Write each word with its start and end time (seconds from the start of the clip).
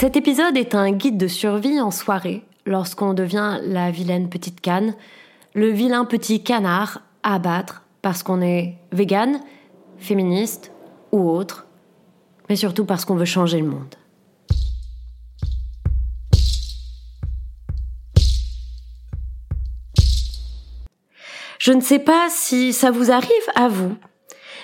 Cet 0.00 0.16
épisode 0.16 0.56
est 0.56 0.74
un 0.74 0.92
guide 0.92 1.18
de 1.18 1.26
survie 1.26 1.78
en 1.78 1.90
soirée, 1.90 2.42
lorsqu'on 2.64 3.12
devient 3.12 3.58
la 3.62 3.90
vilaine 3.90 4.30
petite 4.30 4.62
canne, 4.62 4.94
le 5.52 5.68
vilain 5.68 6.06
petit 6.06 6.42
canard 6.42 7.02
à 7.22 7.34
abattre 7.34 7.82
parce 8.00 8.22
qu'on 8.22 8.40
est 8.40 8.78
vegan, 8.92 9.40
féministe 9.98 10.72
ou 11.12 11.28
autre, 11.28 11.66
mais 12.48 12.56
surtout 12.56 12.86
parce 12.86 13.04
qu'on 13.04 13.14
veut 13.14 13.26
changer 13.26 13.60
le 13.60 13.66
monde. 13.66 13.94
Je 21.58 21.72
ne 21.72 21.82
sais 21.82 21.98
pas 21.98 22.28
si 22.30 22.72
ça 22.72 22.90
vous 22.90 23.10
arrive 23.10 23.28
à 23.54 23.68
vous, 23.68 23.98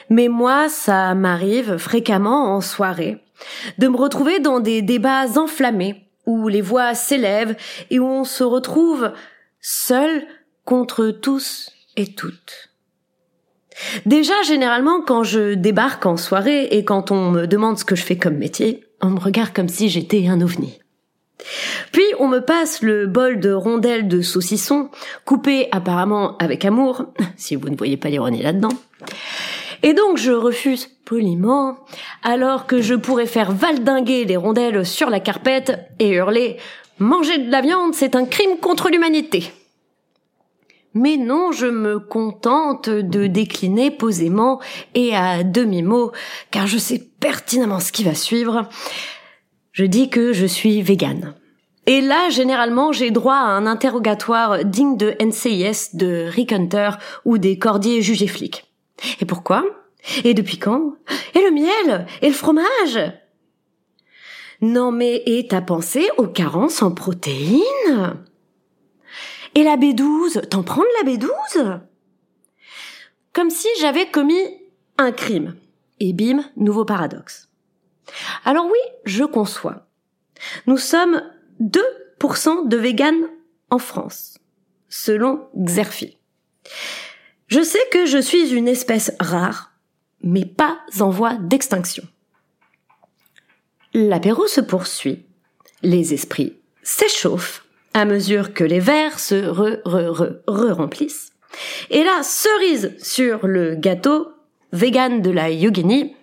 mais 0.09 0.29
moi, 0.29 0.71
ça 0.71 1.15
m'arrive 1.15 1.77
fréquemment 1.77 2.57
en 2.57 2.63
soirée 2.63 3.21
de 3.79 3.89
me 3.89 3.97
retrouver 3.97 4.41
dans 4.41 4.61
des 4.61 4.83
débats 4.83 5.39
enflammés 5.39 6.07
où 6.27 6.49
les 6.49 6.61
voix 6.61 6.95
s'élèvent 6.95 7.57
et 7.91 7.99
où 7.99 8.07
on 8.07 8.25
se 8.25 8.45
retrouve 8.45 9.13
seul 9.61 10.27
contre 10.65 11.11
tous 11.11 11.71
et 11.97 12.15
toutes. 12.15 12.71
Déjà, 14.07 14.35
généralement, 14.43 15.01
quand 15.01 15.23
je 15.23 15.55
débarque 15.55 16.07
en 16.07 16.17
soirée 16.17 16.65
et 16.65 16.85
quand 16.85 17.11
on 17.11 17.31
me 17.31 17.47
demande 17.47 17.79
ce 17.79 17.85
que 17.85 17.95
je 17.95 18.03
fais 18.03 18.17
comme 18.17 18.37
métier, 18.37 18.85
on 19.03 19.11
me 19.11 19.21
regarde 19.21 19.53
comme 19.53 19.69
si 19.69 19.89
j'étais 19.89 20.27
un 20.29 20.41
ovni. 20.41 20.79
Puis 21.93 22.05
on 22.19 22.29
me 22.29 22.41
passe 22.41 22.83
le 22.83 23.07
bol 23.07 23.39
de 23.39 23.53
rondelles 23.53 24.09
de 24.09 24.23
saucisson, 24.23 24.91
coupé 25.25 25.69
apparemment 25.71 26.37
avec 26.39 26.65
amour, 26.65 27.07
si 27.37 27.57
vous 27.57 27.69
ne 27.69 27.77
voyez 27.77 27.97
pas 27.97 28.09
l'ironie 28.09 28.43
là-dedans. 28.43 28.73
Et 29.83 29.95
donc 29.95 30.17
je 30.17 30.33
refuse 30.33 30.89
poliment, 31.05 31.77
alors 32.23 32.67
que 32.67 32.83
je 32.83 32.95
pourrais 32.95 33.27
faire 33.27 33.53
valdinguer 33.53 34.25
les 34.25 34.37
rondelles 34.37 34.85
sur 34.85 35.11
la 35.11 35.21
carpette 35.21 35.79
et 35.99 36.11
hurler 36.11 36.59
Manger 36.99 37.37
de 37.37 37.51
la 37.51 37.61
viande, 37.61 37.93
c'est 37.95 38.17
un 38.17 38.25
crime 38.25 38.57
contre 38.59 38.89
l'humanité. 38.89 39.53
Mais 40.95 41.19
non, 41.19 41.53
je 41.53 41.67
me 41.67 41.99
contente 41.99 42.89
de 42.89 43.27
décliner 43.27 43.91
posément 43.91 44.63
et 44.95 45.15
à 45.15 45.45
demi-mot, 45.45 46.13
car 46.51 46.67
je 46.67 46.79
sais 46.79 47.03
pertinemment 47.21 47.81
ce 47.81 47.93
qui 47.93 48.03
va 48.03 48.15
suivre. 48.15 48.71
Je 49.73 49.85
dis 49.85 50.09
que 50.09 50.33
je 50.33 50.47
suis 50.47 50.81
végane. 50.81 51.35
Et 51.85 52.01
là, 52.01 52.31
généralement, 52.31 52.93
j'ai 52.93 53.11
droit 53.11 53.35
à 53.35 53.51
un 53.51 53.67
interrogatoire 53.67 54.65
digne 54.65 54.97
de 54.97 55.15
NCIS, 55.21 55.97
de 55.99 56.27
Rick 56.31 56.53
Hunter 56.53 56.93
ou 57.27 57.37
des 57.37 57.59
cordiers 57.59 58.01
jugés 58.01 58.27
flics. 58.27 58.66
Et 59.21 59.25
pourquoi? 59.25 59.65
Et 60.25 60.35
depuis 60.35 60.59
quand? 60.59 60.95
Et 61.35 61.43
le 61.43 61.51
miel? 61.51 62.07
Et 62.23 62.29
le 62.29 62.35
fromage? 62.35 63.01
Non 64.61 64.91
mais 64.91 65.23
et 65.27 65.47
t'as 65.49 65.61
pensé 65.61 66.09
aux 66.17 66.29
carences 66.29 66.83
en 66.83 66.93
protéines? 66.93 68.17
Et 69.55 69.63
la 69.63 69.77
B12 69.77 70.49
T'en 70.49 70.63
prends 70.63 70.83
de 70.83 71.05
la 71.05 71.13
B12 71.13 71.81
Comme 73.33 73.51
si 73.51 73.69
j'avais 73.81 74.11
commis 74.11 74.63
un 74.99 75.13
crime. 75.13 75.57
Et 76.01 76.13
bim, 76.13 76.45
nouveau 76.57 76.85
paradoxe. 76.85 77.49
Alors 78.45 78.67
oui, 78.67 78.79
je 79.05 79.25
conçois. 79.25 79.87
Nous 80.67 80.79
sommes 80.79 81.23
2% 81.61 82.69
de 82.69 82.77
véganes 82.77 83.29
en 83.71 83.79
France, 83.79 84.39
selon 84.89 85.49
Xerfi. 85.57 86.19
Je 87.49 87.63
sais 87.63 87.83
que 87.93 88.07
je 88.07 88.19
suis 88.19 88.53
une 88.55 88.69
espèce 88.69 89.13
rare, 89.21 89.73
mais 90.23 90.45
pas 90.45 90.79
en 91.01 91.11
voie 91.11 91.35
d'extinction. 91.35 92.03
L'apéro 93.95 94.47
se 94.47 94.61
poursuit. 94.61 95.25
Les 95.83 96.13
esprits 96.13 96.57
s'échauffent 96.83 97.65
à 97.95 98.05
mesure 98.05 98.53
que 98.53 98.65
les 98.65 98.81
verres 98.81 99.19
se 99.19 99.47
re, 99.47 99.79
re, 99.85 100.11
re, 100.11 100.43
re 100.47 100.77
remplissent. 100.77 101.33
Et 101.91 102.05
là, 102.05 102.23
cerise 102.23 102.95
sur 103.03 103.47
le 103.47 103.75
gâteau, 103.75 104.29
vegan 104.73 105.23
de 105.23 105.31
la 105.31 105.51
yogini, 105.51 106.15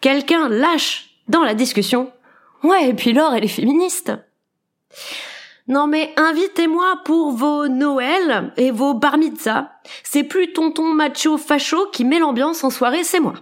quelqu'un 0.00 0.48
lâche 0.48 1.10
dans 1.28 1.42
la 1.42 1.54
discussion. 1.54 2.12
Ouais, 2.62 2.88
et 2.88 2.94
puis 2.94 3.12
Laure, 3.12 3.34
elle 3.34 3.44
est 3.44 3.48
féministe. 3.48 4.12
Non 5.68 5.86
mais 5.86 6.14
invitez-moi 6.16 7.02
pour 7.04 7.32
vos 7.32 7.68
Noëls 7.68 8.52
et 8.56 8.70
vos 8.70 8.94
bar 8.94 9.18
mitzvah. 9.18 9.70
C'est 10.02 10.24
plus 10.24 10.54
tonton 10.54 10.94
macho 10.94 11.36
facho 11.36 11.90
qui 11.92 12.06
met 12.06 12.18
l'ambiance 12.18 12.64
en 12.64 12.70
soirée, 12.70 13.04
c'est 13.04 13.20
moi. 13.20 13.34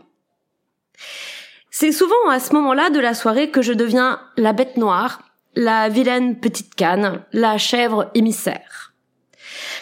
C'est 1.70 1.92
souvent 1.92 2.28
à 2.28 2.41
ce 2.41 2.53
moment-là 2.54 2.91
de 2.91 2.98
la 2.98 3.14
soirée 3.14 3.50
que 3.50 3.62
je 3.62 3.72
deviens 3.72 4.20
la 4.37 4.53
bête 4.53 4.76
noire, 4.76 5.22
la 5.54 5.88
vilaine 5.88 6.41
petite 6.41 6.75
canne, 6.75 7.22
la 7.32 7.59
chèvre 7.59 8.10
émissaire. 8.14 8.93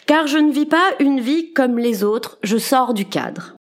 Car 0.04 0.26
je 0.26 0.36
ne 0.36 0.52
vis 0.52 0.66
pas 0.66 0.92
une 1.00 1.20
vie 1.20 1.54
comme 1.54 1.78
les 1.78 2.04
autres, 2.04 2.38
je 2.42 2.58
sors 2.58 2.92
du 2.92 3.06
cadre. 3.06 3.54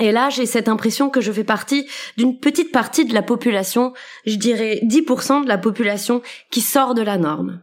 Et 0.00 0.10
là, 0.10 0.28
j'ai 0.28 0.46
cette 0.46 0.68
impression 0.68 1.08
que 1.08 1.20
je 1.20 1.30
fais 1.30 1.44
partie 1.44 1.86
d'une 2.16 2.40
petite 2.40 2.72
partie 2.72 3.04
de 3.04 3.14
la 3.14 3.22
population, 3.22 3.92
je 4.26 4.36
dirais 4.36 4.80
10% 4.82 5.44
de 5.44 5.48
la 5.48 5.58
population 5.58 6.20
qui 6.50 6.62
sort 6.62 6.94
de 6.94 7.02
la 7.02 7.18
norme 7.18 7.60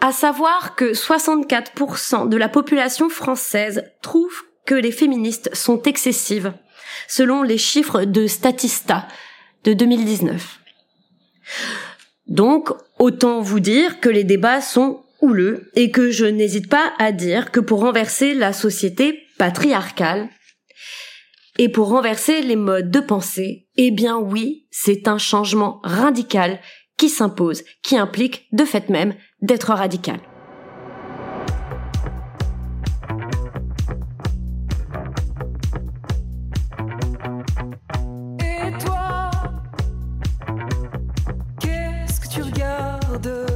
à 0.00 0.12
savoir 0.12 0.74
que 0.74 0.92
64% 0.92 2.28
de 2.28 2.36
la 2.36 2.48
population 2.48 3.08
française 3.08 3.84
trouve 4.02 4.42
que 4.66 4.74
les 4.74 4.92
féministes 4.92 5.54
sont 5.54 5.82
excessives, 5.82 6.52
selon 7.08 7.42
les 7.42 7.58
chiffres 7.58 8.04
de 8.04 8.26
Statista 8.26 9.06
de 9.64 9.72
2019. 9.72 10.58
Donc, 12.26 12.70
autant 12.98 13.40
vous 13.40 13.60
dire 13.60 14.00
que 14.00 14.08
les 14.08 14.24
débats 14.24 14.60
sont 14.60 15.04
houleux 15.20 15.70
et 15.74 15.90
que 15.90 16.10
je 16.10 16.24
n'hésite 16.24 16.68
pas 16.68 16.92
à 16.98 17.12
dire 17.12 17.50
que 17.50 17.60
pour 17.60 17.80
renverser 17.80 18.34
la 18.34 18.52
société 18.52 19.26
patriarcale 19.38 20.28
et 21.58 21.68
pour 21.68 21.88
renverser 21.88 22.42
les 22.42 22.56
modes 22.56 22.90
de 22.90 23.00
pensée, 23.00 23.68
eh 23.76 23.90
bien 23.90 24.18
oui, 24.18 24.66
c'est 24.70 25.06
un 25.08 25.18
changement 25.18 25.80
radical 25.84 26.60
qui 27.02 27.08
s'impose, 27.08 27.64
qui 27.82 27.96
implique 27.96 28.46
de 28.52 28.64
fait 28.64 28.88
même 28.88 29.14
d'être 29.40 29.72
radical. 29.72 30.20
Et 38.38 38.70
toi, 38.78 39.32
qu'est-ce 41.58 42.20
que 42.20 42.28
tu 42.32 42.42
regardes? 42.42 43.46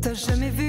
T'as 0.00 0.14
jamais 0.14 0.50
vu 0.50 0.67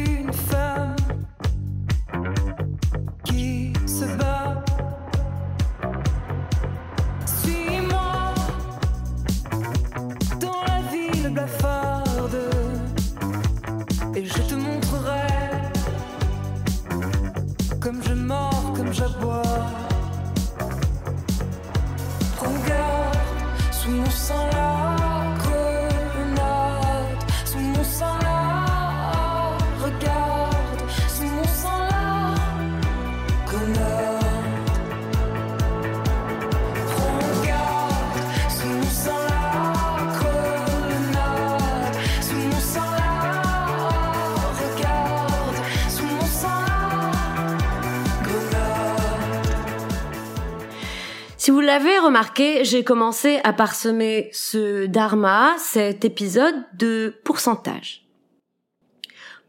Si 51.50 51.52
vous 51.52 51.62
l'avez 51.62 51.98
remarqué, 51.98 52.64
j'ai 52.64 52.84
commencé 52.84 53.40
à 53.44 53.54
parsemer 53.54 54.30
ce 54.32 54.86
dharma, 54.86 55.56
cet 55.58 56.06
épisode, 56.06 56.54
de 56.78 57.16
pourcentage. 57.24 58.06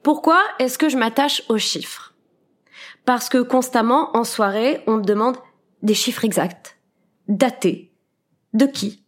Pourquoi 0.03 0.41
est-ce 0.59 0.79
que 0.79 0.89
je 0.89 0.97
m'attache 0.97 1.43
aux 1.51 1.59
chiffres? 1.59 2.15
Parce 3.05 3.29
que 3.29 3.37
constamment, 3.37 4.17
en 4.17 4.25
soirée, 4.25 4.83
on 4.87 4.97
me 4.97 5.05
demande 5.05 5.37
des 5.83 5.93
chiffres 5.93 6.25
exacts, 6.25 6.79
datés, 7.29 7.93
de 8.55 8.65
qui, 8.65 9.05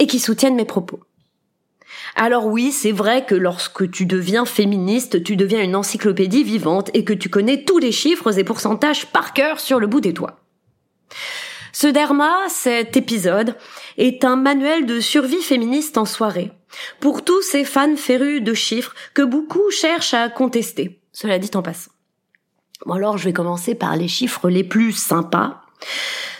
et 0.00 0.08
qui 0.08 0.18
soutiennent 0.18 0.56
mes 0.56 0.64
propos. 0.64 0.98
Alors 2.16 2.46
oui, 2.46 2.72
c'est 2.72 2.90
vrai 2.90 3.26
que 3.26 3.36
lorsque 3.36 3.88
tu 3.92 4.06
deviens 4.06 4.44
féministe, 4.44 5.22
tu 5.22 5.36
deviens 5.36 5.62
une 5.62 5.76
encyclopédie 5.76 6.42
vivante 6.42 6.90
et 6.94 7.04
que 7.04 7.12
tu 7.12 7.30
connais 7.30 7.62
tous 7.62 7.78
les 7.78 7.92
chiffres 7.92 8.36
et 8.36 8.42
pourcentages 8.42 9.06
par 9.06 9.34
cœur 9.34 9.60
sur 9.60 9.78
le 9.78 9.86
bout 9.86 10.00
des 10.00 10.12
doigts. 10.12 10.40
Ce 11.72 11.86
derma, 11.86 12.48
cet 12.48 12.96
épisode, 12.96 13.56
est 13.96 14.24
un 14.24 14.36
manuel 14.36 14.86
de 14.86 15.00
survie 15.00 15.42
féministe 15.42 15.98
en 15.98 16.04
soirée, 16.04 16.52
pour 17.00 17.24
tous 17.24 17.42
ces 17.42 17.64
fans 17.64 17.96
férus 17.96 18.42
de 18.42 18.54
chiffres 18.54 18.94
que 19.14 19.22
beaucoup 19.22 19.70
cherchent 19.70 20.14
à 20.14 20.28
contester, 20.28 21.00
cela 21.12 21.38
dit 21.38 21.50
en 21.54 21.62
passant. 21.62 21.90
Bon 22.86 22.94
alors 22.94 23.18
je 23.18 23.24
vais 23.24 23.32
commencer 23.32 23.74
par 23.74 23.96
les 23.96 24.08
chiffres 24.08 24.48
les 24.48 24.64
plus 24.64 24.92
sympas, 24.92 25.62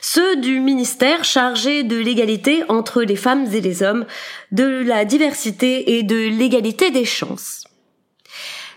ceux 0.01 0.37
du 0.37 0.61
ministère 0.61 1.25
chargé 1.25 1.83
de 1.83 1.97
l'égalité 1.97 2.65
entre 2.69 3.03
les 3.03 3.17
femmes 3.17 3.47
et 3.53 3.61
les 3.61 3.83
hommes, 3.83 4.07
de 4.53 4.83
la 4.83 5.05
diversité 5.05 5.99
et 5.99 6.03
de 6.03 6.29
l'égalité 6.29 6.91
des 6.91 7.05
chances. 7.05 7.65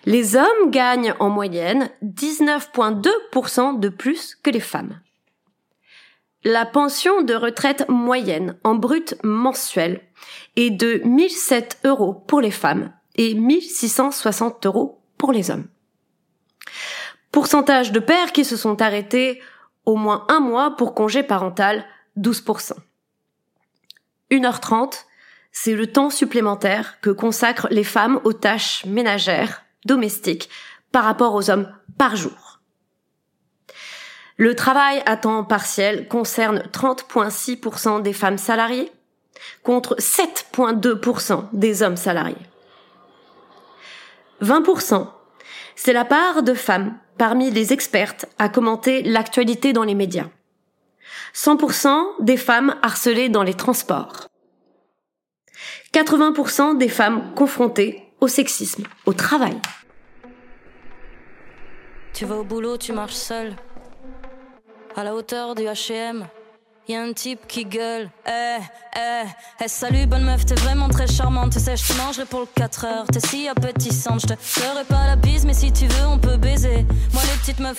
Les 0.06 0.36
hommes 0.36 0.72
gagnent 0.72 1.14
en 1.20 1.30
moyenne 1.30 1.90
19,2% 2.04 3.80
de 3.80 3.90
plus 3.90 4.36
que 4.42 4.50
les 4.50 4.60
femmes. 4.60 5.00
La 6.44 6.66
pension 6.66 7.22
de 7.22 7.36
retraite 7.36 7.88
moyenne 7.88 8.58
en 8.64 8.74
brut 8.74 9.16
mensuel 9.24 10.02
est 10.56 10.72
de 10.72 11.00
1007 11.06 11.82
euros 11.86 12.16
pour 12.16 12.42
les 12.42 12.50
femmes 12.50 12.92
et 13.16 13.36
1660 13.36 14.66
euros 14.66 15.04
pour 15.20 15.34
les 15.34 15.52
hommes. 15.52 15.68
Pourcentage 17.32 17.92
de 17.92 18.00
pères 18.00 18.32
qui 18.32 18.44
se 18.44 18.58
sont 18.58 18.82
arrêtés 18.82 19.40
au 19.86 19.96
moins 19.96 20.26
un 20.30 20.40
mois 20.40 20.76
pour 20.76 20.96
congé 20.96 21.22
parental, 21.22 21.86
12%. 22.18 22.74
1h30, 24.32 25.06
c'est 25.52 25.76
le 25.76 25.88
temps 25.88 26.10
supplémentaire 26.10 27.00
que 27.02 27.12
consacrent 27.12 27.68
les 27.70 27.84
femmes 27.84 28.20
aux 28.24 28.34
tâches 28.34 28.86
ménagères, 28.86 29.64
domestiques, 29.86 30.50
par 30.92 31.04
rapport 31.04 31.36
aux 31.36 31.52
hommes 31.52 31.72
par 31.98 32.16
jour. 32.16 32.51
Le 34.42 34.56
travail 34.56 35.04
à 35.06 35.18
temps 35.18 35.44
partiel 35.44 36.08
concerne 36.08 36.64
30,6% 36.74 38.02
des 38.02 38.12
femmes 38.12 38.40
salariées 38.40 38.92
contre 39.62 39.96
7,2% 39.98 41.44
des 41.54 41.84
hommes 41.84 41.96
salariés. 41.96 42.48
20%, 44.42 45.08
c'est 45.76 45.94
la 45.94 46.06
part 46.06 46.42
de 46.42 46.56
femmes 46.56 46.98
parmi 47.20 47.52
les 47.52 47.72
expertes 47.72 48.26
à 48.40 48.50
commenter 48.50 49.04
l'actualité 49.04 49.74
dans 49.74 49.84
les 49.84 49.94
médias. 49.94 50.30
100% 51.36 52.24
des 52.24 52.38
femmes 52.38 52.76
harcelées 52.82 53.30
dans 53.30 53.44
les 53.44 53.54
transports. 53.54 54.26
80% 55.94 56.80
des 56.80 56.90
femmes 56.90 57.32
confrontées 57.36 58.12
au 58.20 58.28
sexisme 58.28 58.86
au 59.06 59.14
travail. 59.14 59.62
Tu 62.14 62.26
vas 62.26 62.38
au 62.38 62.44
boulot, 62.44 62.80
tu 62.80 62.92
marches 62.92 63.14
seul. 63.14 63.56
À 64.96 65.06
la 65.06 65.16
hauteur 65.16 65.56
du 65.56 65.64
HM, 65.64 66.28
y 66.90 66.96
a 66.96 67.02
un 67.02 67.14
type 67.14 67.48
qui 67.48 67.64
gueule. 67.64 68.10
Eh, 68.28 68.58
eh, 68.98 69.24
eh, 69.64 69.68
salut, 69.68 70.06
bonne 70.06 70.26
meuf, 70.26 70.46
t'es 70.46 70.56
vraiment 70.56 70.90
très 70.90 71.08
charmante. 71.08 71.54
Tu 71.54 71.60
sais, 71.60 71.78
je 71.78 71.94
te 71.94 71.98
mangerai 71.98 72.26
pour 72.26 72.42
le 72.42 72.48
4 72.54 72.86
heures. 72.86 73.06
T'es 73.08 73.22
si 73.22 73.48
appétissante, 73.48 74.22
je 74.22 74.28
te 74.28 74.34
ferai 74.38 74.84
pas 74.84 75.08
la 75.08 75.16
bise, 75.16 75.46
mais 75.46 75.54
si 75.54 75.72
tu 75.72 75.88
veux, 75.88 76.06
on 76.08 76.20
peut 76.20 76.36
baiser. 76.36 76.86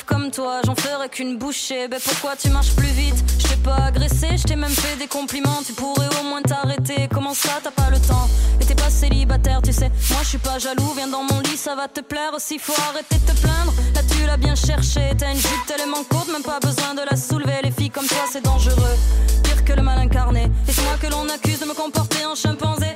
Comme 0.07 0.31
toi, 0.31 0.61
j'en 0.65 0.75
ferai 0.75 1.09
qu'une 1.11 1.37
bouchée. 1.37 1.87
Ben 1.87 2.01
pourquoi 2.03 2.35
tu 2.35 2.49
marches 2.49 2.75
plus 2.75 2.89
vite? 2.89 3.15
Je 3.39 3.47
t'ai 3.47 3.57
pas 3.57 3.77
agressé, 3.77 4.39
je 4.39 4.45
t'ai 4.45 4.57
même 4.57 4.71
fait 4.71 4.97
des 4.97 5.07
compliments. 5.07 5.63
Tu 5.67 5.75
pourrais 5.75 6.09
au 6.19 6.25
moins 6.25 6.41
t'arrêter. 6.41 7.09
Comment 7.13 7.35
ça, 7.35 7.61
t'as 7.63 7.71
pas 7.71 7.91
le 7.91 7.99
temps? 7.99 8.29
Et 8.61 8.65
t'es 8.65 8.75
pas 8.75 8.89
célibataire, 8.89 9.61
tu 9.63 9.73
sais. 9.73 9.91
Moi, 10.11 10.21
je 10.23 10.29
suis 10.29 10.39
pas 10.39 10.59
jaloux, 10.59 10.93
viens 10.97 11.09
dans 11.09 11.23
mon 11.23 11.41
lit, 11.41 11.59
ça 11.59 11.75
va 11.75 11.89
te 11.89 12.01
plaire. 12.01 12.33
Aussi, 12.35 12.59
faut 12.59 12.75
arrêter 12.89 13.17
de 13.17 13.33
te 13.33 13.39
plaindre. 13.41 13.73
Là, 13.95 14.01
tu 14.11 14.27
l'as 14.27 14.39
bien 14.39 14.55
cherché. 14.55 15.13
T'as 15.19 15.31
une 15.31 15.37
jupe 15.37 15.67
tellement 15.67 16.03
courte, 16.05 16.29
même 16.33 16.43
pas 16.43 16.59
besoin 16.61 16.95
de 16.95 17.03
la 17.09 17.17
soulever. 17.17 17.61
Les 17.63 17.71
filles 17.71 17.91
comme 17.91 18.07
toi, 18.07 18.25
c'est 18.31 18.43
dangereux. 18.43 18.97
Pire 19.43 19.63
que 19.65 19.75
le 19.75 19.83
mal 19.83 19.99
incarné. 19.99 20.51
Et 20.69 20.73
c'est 20.73 20.85
moi 20.85 20.97
que 21.01 21.09
l'on 21.09 21.29
accuse 21.29 21.61
de 21.61 21.67
me 21.67 21.75
comporter 21.75 22.25
en 22.25 22.35
chimpanzé. 22.35 22.95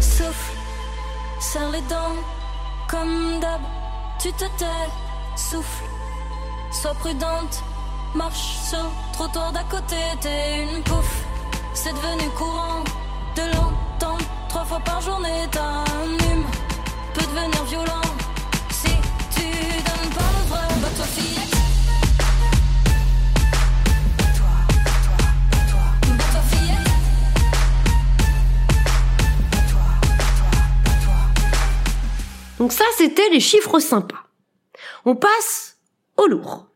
Souffle, 0.00 0.52
serre 1.40 1.70
les 1.70 1.82
dents, 1.82 2.16
comme 2.88 3.38
d'hab. 3.40 3.60
Tu 4.18 4.32
te 4.32 4.44
tais, 4.58 4.66
souffle, 5.40 5.84
sois 6.70 6.94
prudente. 6.94 7.62
Marche 8.14 8.56
sur 8.68 8.82
le 8.82 9.12
trottoir 9.12 9.52
d'à 9.52 9.64
côté, 9.64 9.96
t'es 10.20 10.64
une 10.64 10.82
pouffe. 10.82 11.24
C'est 11.74 11.92
devenu 11.92 12.28
courant 12.36 12.82
de 13.36 13.42
l'entendre 13.54 14.24
trois 14.48 14.64
fois 14.64 14.80
par 14.80 15.00
journée. 15.00 15.46
Ta 15.52 15.84
hume 16.04 16.44
peut 17.14 17.22
devenir 17.22 17.64
violent 17.64 18.08
si 18.70 18.90
tu 19.34 19.46
donnes 19.86 20.10
pas 20.16 20.30
le 20.36 20.48
vrai. 20.48 20.66
Bah 20.82 20.88
toi 20.96 21.06
fillette. 21.06 21.56
Donc 32.58 32.72
ça, 32.72 32.84
c'était 32.98 33.30
les 33.30 33.40
chiffres 33.40 33.78
sympas. 33.78 34.29
On 35.04 35.16
passe 35.16 35.78
au 36.16 36.26
lourd. 36.26 36.66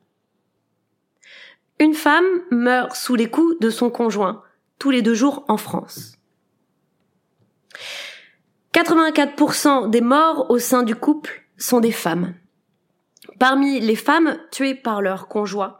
Une 1.78 1.94
femme 1.94 2.24
meurt 2.50 2.96
sous 2.96 3.14
les 3.14 3.28
coups 3.28 3.58
de 3.60 3.70
son 3.70 3.90
conjoint 3.90 4.42
tous 4.78 4.90
les 4.90 5.02
deux 5.02 5.14
jours 5.14 5.44
en 5.48 5.56
France. 5.56 6.16
84% 8.72 9.90
des 9.90 10.00
morts 10.00 10.50
au 10.50 10.58
sein 10.58 10.82
du 10.82 10.94
couple 10.94 11.44
sont 11.56 11.80
des 11.80 11.92
femmes. 11.92 12.34
Parmi 13.38 13.80
les 13.80 13.96
femmes 13.96 14.38
tuées 14.50 14.74
par 14.74 15.02
leur 15.02 15.28
conjoint, 15.28 15.76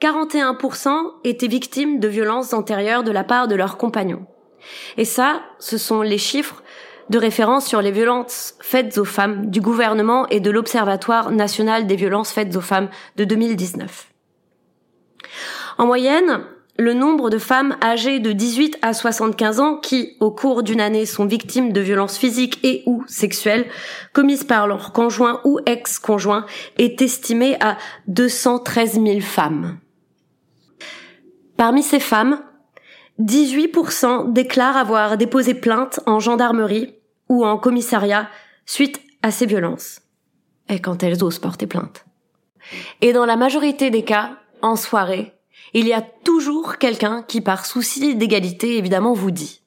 41% 0.00 0.90
étaient 1.24 1.48
victimes 1.48 2.00
de 2.00 2.08
violences 2.08 2.52
antérieures 2.52 3.04
de 3.04 3.10
la 3.10 3.24
part 3.24 3.48
de 3.48 3.54
leurs 3.54 3.78
compagnons. 3.78 4.26
Et 4.96 5.04
ça, 5.04 5.42
ce 5.58 5.78
sont 5.78 6.02
les 6.02 6.18
chiffres 6.18 6.62
de 7.10 7.18
référence 7.18 7.66
sur 7.66 7.82
les 7.82 7.90
violences 7.90 8.54
faites 8.60 8.98
aux 8.98 9.04
femmes 9.04 9.46
du 9.50 9.60
gouvernement 9.60 10.26
et 10.28 10.40
de 10.40 10.50
l'Observatoire 10.50 11.30
national 11.30 11.86
des 11.86 11.96
violences 11.96 12.30
faites 12.30 12.54
aux 12.56 12.60
femmes 12.60 12.88
de 13.16 13.24
2019. 13.24 14.08
En 15.78 15.86
moyenne, 15.86 16.40
le 16.78 16.94
nombre 16.94 17.28
de 17.28 17.38
femmes 17.38 17.76
âgées 17.82 18.20
de 18.20 18.30
18 18.30 18.78
à 18.82 18.92
75 18.92 19.60
ans 19.60 19.76
qui, 19.76 20.16
au 20.20 20.30
cours 20.30 20.62
d'une 20.62 20.80
année, 20.80 21.06
sont 21.06 21.26
victimes 21.26 21.72
de 21.72 21.80
violences 21.80 22.16
physiques 22.16 22.60
et 22.62 22.84
ou 22.86 23.02
sexuelles 23.08 23.66
commises 24.12 24.44
par 24.44 24.68
leur 24.68 24.92
conjoint 24.92 25.40
ou 25.44 25.58
ex-conjoint 25.66 26.46
est 26.76 27.02
estimé 27.02 27.56
à 27.60 27.78
213 28.06 28.92
000 29.02 29.20
femmes. 29.20 29.78
Parmi 31.56 31.82
ces 31.82 31.98
femmes, 31.98 32.40
18% 33.20 34.32
déclarent 34.32 34.76
avoir 34.76 35.16
déposé 35.16 35.54
plainte 35.54 35.98
en 36.06 36.20
gendarmerie 36.20 36.94
ou 37.28 37.44
en 37.44 37.58
commissariat 37.58 38.28
suite 38.66 39.00
à 39.22 39.30
ces 39.30 39.46
violences. 39.46 40.00
Et 40.68 40.80
quand 40.80 41.02
elles 41.02 41.24
osent 41.24 41.38
porter 41.38 41.66
plainte. 41.66 42.04
Et 43.00 43.12
dans 43.12 43.26
la 43.26 43.36
majorité 43.36 43.90
des 43.90 44.04
cas, 44.04 44.38
en 44.62 44.76
soirée, 44.76 45.34
il 45.74 45.86
y 45.86 45.92
a 45.92 46.02
toujours 46.02 46.78
quelqu'un 46.78 47.22
qui, 47.22 47.40
par 47.40 47.66
souci 47.66 48.14
d'égalité, 48.14 48.78
évidemment, 48.78 49.12
vous 49.12 49.30
dit. 49.30 49.62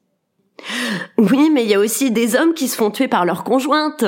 Oui, 1.17 1.49
mais 1.49 1.63
il 1.63 1.69
y 1.69 1.75
a 1.75 1.79
aussi 1.79 2.11
des 2.11 2.35
hommes 2.35 2.53
qui 2.53 2.67
se 2.67 2.75
font 2.75 2.91
tuer 2.91 3.07
par 3.07 3.25
leur 3.25 3.43
conjointe. 3.43 4.05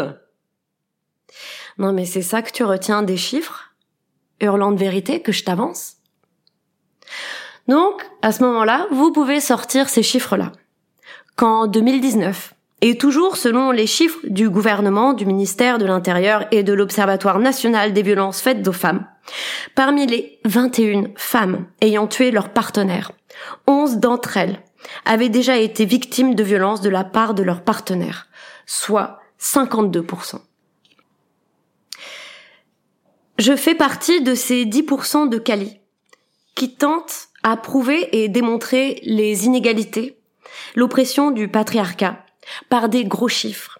Non, 1.77 1.93
mais 1.93 2.05
c'est 2.05 2.21
ça 2.21 2.41
que 2.41 2.51
tu 2.51 2.63
retiens 2.63 3.01
des 3.01 3.17
chiffres, 3.17 3.73
hurlant 4.39 4.71
de 4.71 4.79
vérité, 4.79 5.21
que 5.21 5.31
je 5.31 5.43
t'avance? 5.43 5.97
Donc, 7.67 8.03
à 8.21 8.31
ce 8.31 8.43
moment-là, 8.43 8.87
vous 8.91 9.11
pouvez 9.11 9.39
sortir 9.39 9.89
ces 9.89 10.03
chiffres-là. 10.03 10.51
Qu'en 11.35 11.65
2019, 11.65 12.53
et 12.85 12.97
toujours 12.97 13.37
selon 13.37 13.71
les 13.71 13.87
chiffres 13.87 14.19
du 14.25 14.49
gouvernement, 14.49 15.13
du 15.13 15.25
ministère 15.25 15.77
de 15.77 15.85
l'Intérieur 15.85 16.45
et 16.51 16.63
de 16.63 16.73
l'Observatoire 16.73 17.39
national 17.39 17.93
des 17.93 18.01
violences 18.01 18.41
faites 18.41 18.67
aux 18.67 18.73
femmes, 18.73 19.07
parmi 19.73 20.05
les 20.05 20.41
21 20.43 21.05
femmes 21.15 21.65
ayant 21.79 22.07
tué 22.07 22.29
leur 22.29 22.49
partenaire, 22.49 23.13
11 23.67 23.99
d'entre 23.99 24.35
elles 24.35 24.61
avaient 25.05 25.29
déjà 25.29 25.55
été 25.57 25.85
victimes 25.85 26.35
de 26.35 26.43
violences 26.43 26.81
de 26.81 26.89
la 26.89 27.05
part 27.05 27.33
de 27.33 27.41
leur 27.41 27.61
partenaire, 27.63 28.27
soit 28.65 29.21
52%. 29.39 30.41
Je 33.39 33.55
fais 33.55 33.75
partie 33.75 34.21
de 34.21 34.35
ces 34.35 34.65
10% 34.65 35.29
de 35.29 35.37
Cali 35.37 35.79
qui 36.53 36.75
tentent 36.75 37.29
à 37.43 37.55
prouver 37.55 38.09
et 38.11 38.27
démontrer 38.27 38.99
les 39.03 39.45
inégalités, 39.45 40.17
l'oppression 40.75 41.31
du 41.31 41.47
patriarcat, 41.47 42.22
par 42.69 42.89
des 42.89 43.05
gros 43.05 43.27
chiffres. 43.27 43.79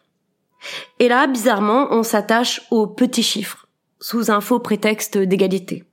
Et 0.99 1.07
là, 1.07 1.27
bizarrement, 1.27 1.87
on 1.91 2.03
s'attache 2.03 2.61
aux 2.71 2.87
petits 2.87 3.23
chiffres, 3.23 3.67
sous 3.99 4.31
un 4.31 4.41
faux 4.41 4.59
prétexte 4.59 5.17
d'égalité. 5.17 5.83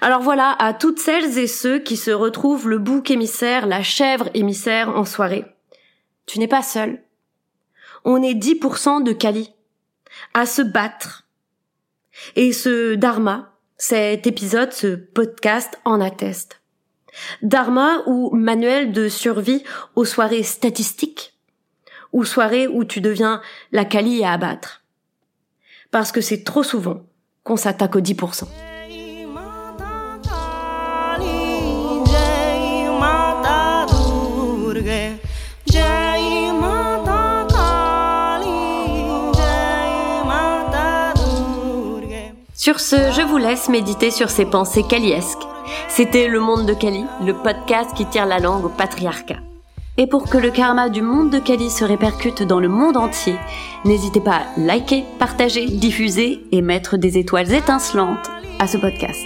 Alors 0.00 0.22
voilà, 0.22 0.52
à 0.58 0.74
toutes 0.74 1.00
celles 1.00 1.38
et 1.38 1.46
ceux 1.46 1.78
qui 1.78 1.96
se 1.96 2.10
retrouvent 2.10 2.68
le 2.68 2.78
bouc 2.78 3.10
émissaire, 3.10 3.66
la 3.66 3.82
chèvre 3.82 4.28
émissaire 4.34 4.88
en 4.90 5.04
soirée. 5.04 5.44
Tu 6.26 6.38
n'es 6.38 6.48
pas 6.48 6.62
seul. 6.62 7.02
On 8.04 8.22
est 8.22 8.34
10% 8.34 9.02
de 9.02 9.12
Kali. 9.12 9.52
À 10.34 10.46
se 10.46 10.62
battre. 10.62 11.26
Et 12.34 12.52
ce 12.52 12.94
Dharma, 12.94 13.52
cet 13.76 14.26
épisode, 14.26 14.72
ce 14.72 14.94
podcast 14.94 15.78
en 15.84 16.00
atteste. 16.00 16.62
Dharma 17.42 18.02
ou 18.06 18.34
manuel 18.34 18.92
de 18.92 19.08
survie 19.08 19.62
aux 19.94 20.04
soirées 20.04 20.42
statistiques 20.42 21.35
ou 22.16 22.24
soirées 22.24 22.66
où 22.66 22.82
tu 22.82 23.02
deviens 23.02 23.42
la 23.72 23.84
Kali 23.84 24.24
à 24.24 24.32
abattre. 24.32 24.82
Parce 25.90 26.12
que 26.12 26.22
c'est 26.22 26.44
trop 26.44 26.62
souvent 26.62 27.02
qu'on 27.44 27.58
s'attaque 27.58 27.94
aux 27.94 28.00
10%. 28.00 28.44
Sur 42.54 42.80
ce, 42.80 42.96
je 43.12 43.22
vous 43.28 43.36
laisse 43.36 43.68
méditer 43.68 44.10
sur 44.10 44.30
ces 44.30 44.46
pensées 44.46 44.82
kaliesques. 44.82 45.46
C'était 45.88 46.28
Le 46.28 46.40
Monde 46.40 46.66
de 46.66 46.72
Kali, 46.72 47.04
le 47.24 47.34
podcast 47.34 47.90
qui 47.94 48.06
tire 48.06 48.24
la 48.24 48.38
langue 48.38 48.64
au 48.64 48.70
patriarcat. 48.70 49.36
Et 49.98 50.06
pour 50.06 50.28
que 50.28 50.36
le 50.36 50.50
karma 50.50 50.90
du 50.90 51.00
monde 51.00 51.30
de 51.30 51.38
Kali 51.38 51.70
se 51.70 51.84
répercute 51.84 52.42
dans 52.42 52.60
le 52.60 52.68
monde 52.68 52.98
entier, 52.98 53.36
n'hésitez 53.86 54.20
pas 54.20 54.42
à 54.42 54.60
liker, 54.60 55.04
partager, 55.18 55.66
diffuser 55.66 56.44
et 56.52 56.60
mettre 56.60 56.98
des 56.98 57.16
étoiles 57.16 57.52
étincelantes 57.52 58.30
à 58.58 58.66
ce 58.66 58.76
podcast. 58.76 59.24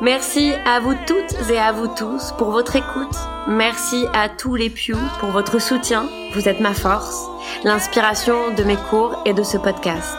Merci 0.00 0.52
à 0.66 0.78
vous 0.78 0.94
toutes 1.06 1.50
et 1.50 1.58
à 1.58 1.72
vous 1.72 1.88
tous 1.88 2.32
pour 2.38 2.50
votre 2.52 2.76
écoute. 2.76 3.16
Merci 3.48 4.04
à 4.12 4.28
tous 4.28 4.54
les 4.54 4.70
Pew 4.70 4.96
pour 5.18 5.30
votre 5.30 5.60
soutien. 5.60 6.06
Vous 6.34 6.48
êtes 6.48 6.60
ma 6.60 6.74
force, 6.74 7.26
l'inspiration 7.64 8.54
de 8.56 8.62
mes 8.62 8.76
cours 8.76 9.20
et 9.26 9.34
de 9.34 9.42
ce 9.42 9.58
podcast. 9.58 10.16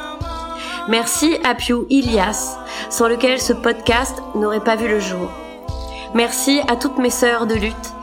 Merci 0.89 1.37
à 1.45 1.55
Pew 1.55 1.85
Ilias, 1.89 2.57
sans 2.89 3.07
lequel 3.07 3.39
ce 3.39 3.53
podcast 3.53 4.21
n'aurait 4.35 4.63
pas 4.63 4.75
vu 4.75 4.89
le 4.89 4.99
jour. 4.99 5.29
Merci 6.13 6.59
à 6.67 6.75
toutes 6.75 6.97
mes 6.97 7.09
sœurs 7.09 7.47
de 7.47 7.55
lutte 7.55 7.94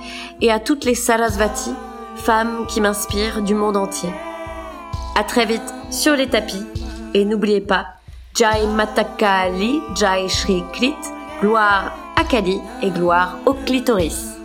et 0.43 0.51
à 0.51 0.59
toutes 0.59 0.85
les 0.85 0.97
Sarasvati, 0.97 1.71
femmes 2.17 2.67
qui 2.67 2.81
m'inspirent 2.81 3.43
du 3.43 3.55
monde 3.55 3.77
entier. 3.77 4.11
À 5.17 5.25
très 5.25 5.47
vite 5.47 5.75
sur 5.91 6.15
les 6.15 6.29
tapis 6.29 6.65
et 7.15 7.25
n'oubliez 7.25 7.61
pas 7.61 7.87
Jai 8.35 8.67
Matakali, 8.67 9.81
Jai 9.95 10.29
Shri 10.29 10.63
Klit, 10.73 10.97
gloire 11.41 11.97
à 12.17 12.25
Kali 12.25 12.59
et 12.83 12.91
gloire 12.91 13.39
au 13.47 13.55
clitoris. 13.55 14.42